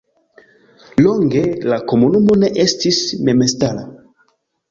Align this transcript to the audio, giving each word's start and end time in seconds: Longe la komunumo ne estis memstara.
Longe 1.07 1.43
la 1.73 1.77
komunumo 1.91 2.37
ne 2.45 2.51
estis 2.65 3.01
memstara. 3.29 3.85